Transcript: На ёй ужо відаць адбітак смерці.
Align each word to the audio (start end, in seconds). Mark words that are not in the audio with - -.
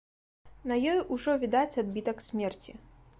На 0.69 0.77
ёй 0.93 1.01
ужо 1.17 1.35
відаць 1.45 1.79
адбітак 1.85 2.25
смерці. 2.29 2.79